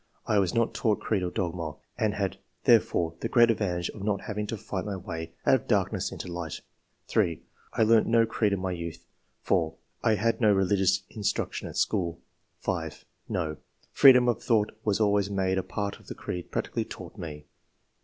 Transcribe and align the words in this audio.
I 0.25 0.39
was 0.39 0.51
not 0.55 0.73
taught 0.73 0.99
creed 0.99 1.21
or 1.21 1.29
dogma, 1.29 1.75
and 1.95 2.15
had 2.15 2.37
there 2.63 2.79
fore 2.79 3.13
the 3.19 3.27
great 3.29 3.51
advantage 3.51 3.89
of 3.91 4.01
not 4.03 4.21
having 4.21 4.47
to 4.47 4.57
fight 4.57 4.83
my 4.83 4.95
way 4.97 5.35
out 5.45 5.53
of 5.53 5.67
darkness 5.67 6.11
into 6.11 6.27
light." 6.27 6.61
3. 7.07 7.39
"I 7.73 7.83
learnt 7.83 8.07
no 8.07 8.25
creed 8.25 8.51
in 8.51 8.59
my 8.59 8.71
youth." 8.71 9.05
4." 9.41 9.75
I 10.03 10.15
had 10.15 10.41
no 10.41 10.51
religious 10.51 11.03
instruction 11.11 11.67
at 11.67 11.77
school." 11.77 12.19
5. 12.61 13.05
No; 13.29 13.57
freedom 13.91 14.27
of 14.27 14.41
thought 14.41 14.71
was 14.83 14.99
always 14.99 15.29
made 15.29 15.59
a 15.59 15.61
part 15.63 15.99
of 15.99 16.07
the 16.07 16.15
creed 16.15 16.49
practically 16.49 16.83
taught 16.85 17.15
me." 17.19 17.45